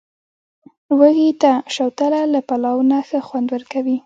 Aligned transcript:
وږي 0.99 1.31
ته، 1.41 1.51
شوتله 1.73 2.21
له 2.33 2.39
پلاو 2.47 2.77
نه 2.91 2.99
ښه 3.07 3.19
خوند 3.27 3.47
ورکوي. 3.55 3.97